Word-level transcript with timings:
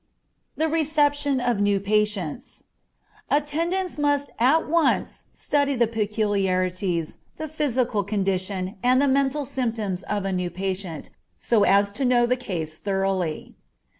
The 0.57 0.67
Reception 0.67 1.39
of 1.39 1.59
New 1.59 1.79
Patients. 1.79 2.63
Attendants 3.29 3.99
must 3.99 4.31
at 4.39 4.67
once 4.67 5.25
study 5.31 5.75
the 5.75 5.85
peculiarities, 5.85 7.17
the 7.37 7.47
physical 7.47 8.03
condition, 8.03 8.77
and 8.81 8.99
the 8.99 9.07
mental 9.07 9.45
symptoms 9.45 10.01
of 10.01 10.25
a 10.25 10.33
new 10.33 10.49
patient, 10.49 11.11
so 11.37 11.65
as 11.65 11.91
to 11.91 12.03
know 12.03 12.25
the 12.25 12.35
case 12.35 12.79
thoroughly. 12.79 13.53